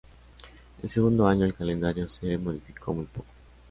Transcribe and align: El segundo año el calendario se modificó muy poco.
El 0.81 0.89
segundo 0.89 1.27
año 1.27 1.45
el 1.45 1.53
calendario 1.53 2.07
se 2.07 2.35
modificó 2.39 2.91
muy 2.91 3.05
poco. 3.05 3.27